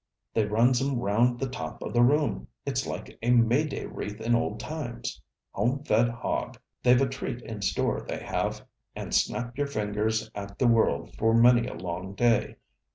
They 0.33 0.45
runs 0.47 0.81
'em 0.81 0.97
round 0.97 1.37
the 1.39 1.47
top 1.47 1.83
of 1.83 1.93
the 1.93 2.01
room 2.01 2.47
it's 2.65 2.87
like 2.87 3.19
a 3.21 3.29
May 3.29 3.65
day 3.67 3.85
wreath 3.85 4.19
in 4.19 4.33
old 4.33 4.59
times. 4.59 5.21
Home 5.51 5.83
fed 5.83 6.09
hog! 6.09 6.57
They've 6.81 6.99
a 7.03 7.07
treat 7.07 7.43
in 7.43 7.61
store, 7.61 8.03
they 8.07 8.17
have. 8.17 8.65
And 8.95 9.13
snap 9.13 9.55
your 9.59 9.67
fingers 9.67 10.31
at 10.33 10.57
the 10.57 10.65
world 10.67 11.13
for 11.19 11.35
many 11.35 11.67
a 11.67 11.75
long 11.75 12.15
day. 12.15 12.55